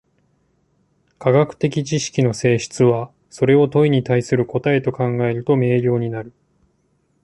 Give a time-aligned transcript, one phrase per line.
[1.19, 6.33] 科学的知識の性質は、それを問に対する答と考えると明瞭になる。